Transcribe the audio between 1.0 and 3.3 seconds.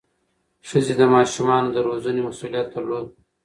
ماشومانو د روزنې مسؤلیت درلود.